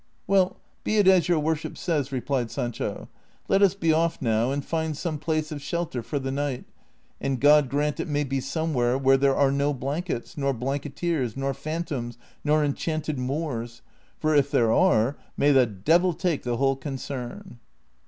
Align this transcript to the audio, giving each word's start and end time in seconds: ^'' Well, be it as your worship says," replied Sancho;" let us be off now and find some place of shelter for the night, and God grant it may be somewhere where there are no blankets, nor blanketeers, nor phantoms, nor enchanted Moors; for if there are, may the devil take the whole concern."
^'' 0.01 0.03
Well, 0.27 0.57
be 0.83 0.97
it 0.97 1.07
as 1.07 1.27
your 1.29 1.37
worship 1.37 1.77
says," 1.77 2.11
replied 2.11 2.49
Sancho;" 2.49 3.07
let 3.49 3.61
us 3.61 3.75
be 3.75 3.93
off 3.93 4.19
now 4.19 4.49
and 4.49 4.65
find 4.65 4.97
some 4.97 5.19
place 5.19 5.51
of 5.51 5.61
shelter 5.61 6.01
for 6.01 6.17
the 6.17 6.31
night, 6.31 6.65
and 7.21 7.39
God 7.39 7.69
grant 7.69 7.99
it 7.99 8.07
may 8.07 8.23
be 8.23 8.39
somewhere 8.39 8.97
where 8.97 9.15
there 9.15 9.35
are 9.35 9.51
no 9.51 9.75
blankets, 9.75 10.39
nor 10.39 10.55
blanketeers, 10.55 11.37
nor 11.37 11.53
phantoms, 11.53 12.17
nor 12.43 12.65
enchanted 12.65 13.19
Moors; 13.19 13.83
for 14.17 14.33
if 14.33 14.49
there 14.49 14.71
are, 14.71 15.17
may 15.37 15.51
the 15.51 15.67
devil 15.67 16.15
take 16.15 16.41
the 16.41 16.57
whole 16.57 16.75
concern." 16.75 17.59